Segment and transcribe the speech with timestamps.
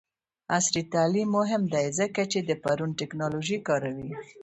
[0.57, 4.09] عصري تعلیم مهم دی ځکه چې د ډرون ټیکنالوژي کاروي.